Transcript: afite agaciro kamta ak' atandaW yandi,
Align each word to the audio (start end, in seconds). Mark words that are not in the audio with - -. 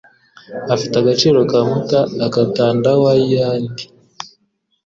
afite 0.73 0.95
agaciro 0.99 1.39
kamta 1.51 1.99
ak' 2.25 2.39
atandaW 2.45 3.03
yandi, 3.33 3.83